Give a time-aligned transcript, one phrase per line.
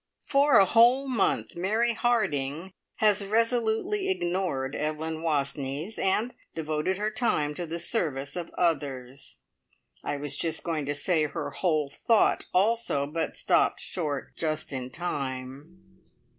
[0.23, 7.53] For a whole month Mary Harding has resolutely ignored Evelyn Wastneys, and devoted her time
[7.53, 9.43] to the service of others.
[10.03, 14.89] I was just going to say "her whole thought" also, but stopped short just in
[14.89, 16.01] time.